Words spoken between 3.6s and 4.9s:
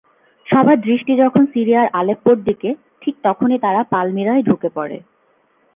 তারা পালমিরায় ঢুকে